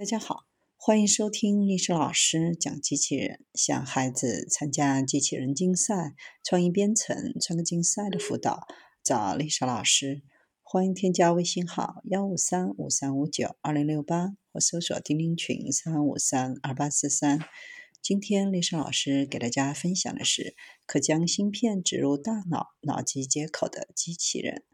[0.00, 0.46] 大家好，
[0.78, 8.66] 欢迎收听历史老师讲机器人，向孩子参加机器人竞赛、创意编程、创客竞赛的辅导，
[9.04, 10.22] 找历史老师。
[10.62, 17.38] 欢迎添加微信号幺五三五三五九二零六八，或搜索钉钉群三五三二八四三。
[18.00, 20.56] 今天历史老师给大家分享的是
[20.86, 24.64] 可将芯片植入大脑脑机接口的机器人。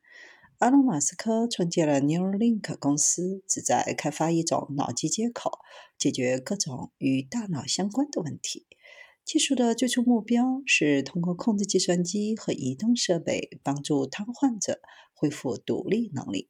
[0.58, 5.58] 阿隆·马斯克创建了 Neuralink 公司，旨在开发一种脑机接口，
[5.98, 8.66] 解决各种与大脑相关的问题。
[9.22, 14.80] 技术的最初目标是通过控制计算机和移动设备，帮助瘫痪者
[15.12, 16.48] 恢复独立能力。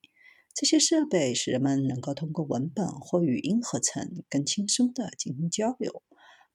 [0.55, 6.05] 这些设备使人们能够通过文本或语音合成更轻松地进行交流。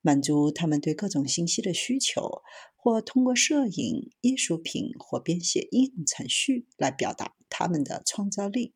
[0.02, 2.42] 满足他们对各种信息的需求，
[2.76, 8.74] 或通过摄影、艺术品或编写应用程序来表达他们的创造力。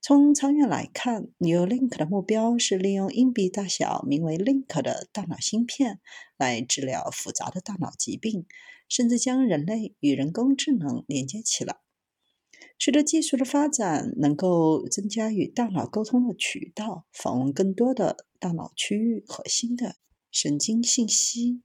[0.00, 5.98] 从长远来看，new link 的目标是利用硬币大小、名为 Link 的大脑芯片
[6.36, 8.44] 来治疗复杂的大脑疾病，
[8.86, 11.78] 甚至将人类与人工智能连接起来。
[12.78, 19.96] 随着技术的发展，能够增加与大脑沟通的渠道，访问更多的大脑区域和新的。
[20.34, 21.62] 神经信息，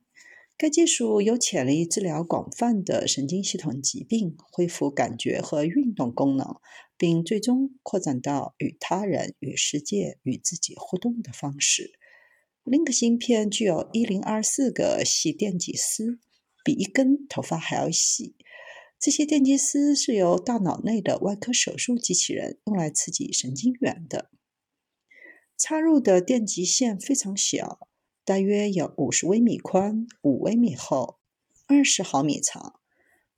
[0.55, 6.61] 该技术有潜力治疗广泛的神经系统疾病，恢复感觉和运动功能，
[6.95, 11.93] 并最终扩展到与他人、与世界、与自己互动的方式。
[12.63, 16.19] Link 芯片具有一零二四个细电极丝，
[16.63, 18.35] 比一根头发还要细。
[18.99, 24.29] 这些电极丝是由大脑内的外科手术机器人用来刺激神经元的。
[25.57, 27.88] 插入的电极线非常小。
[28.29, 31.17] 大约有五十微米宽、五微米厚、
[31.65, 32.79] 二十毫米长。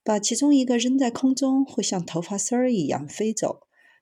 [0.03, 3.61] 把其中一个扔在空中，会像头发丝儿一样飞走。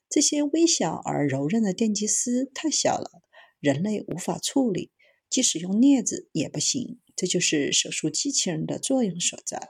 [0.09, 3.21] 这些微小而柔韧的电极丝太小了，
[3.59, 4.89] 人类无法处理，
[5.29, 6.99] 即使用镊子也不行。
[7.15, 9.69] 这就是手术机器人的作用所在。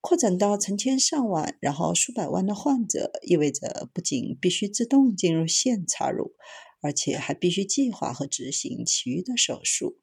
[0.00, 6.36] 扩展到成千上万，然后数百万的患者，意味着不仅必须自动进入线插入，
[6.80, 9.98] 而且还必须计划和执行其余的手术。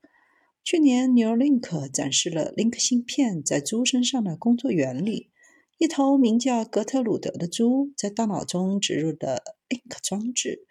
[0.64, 5.32] 去年，Neuralink 展示了 Link 芯片在猪身上的工作原理。
[5.80, 10.68] 一头名叫格特鲁德的猪在大脑中植入的 Link 装置，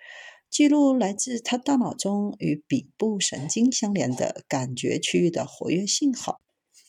[0.48, 6.40] 记录来自它大脑中与鼻部神经相连的感觉区域的活跃信号。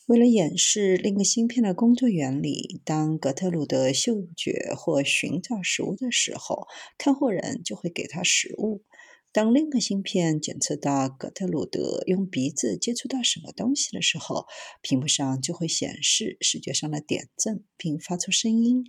[0.06, 8.82] 为了演示 Link 芯片的工作原理，当格特鲁德嗅觉或寻找食物的时候，看护人就会给它食物。
[9.32, 14.46] 当另一个芯片检测到格特鲁德用鼻子接触到什么东西的时候，
[14.82, 18.84] 屏幕上就会显示视觉上的点阵，并发出声音。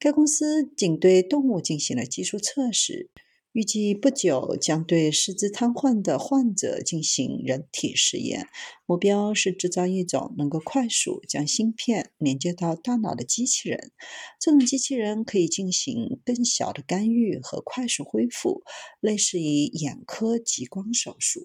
[0.00, 3.10] 该公司仅对动物进行了技术测试。
[3.52, 8.46] 预计不久将对四肢瘫痪的患者进行人体实验，
[8.86, 13.92] 目标是制造一种能够快速将芯片连接到大脑的机器人。
[14.40, 18.62] 这种机器人可以进行更小的干预和快速恢复，
[19.00, 21.40] 类似于眼科激光手术。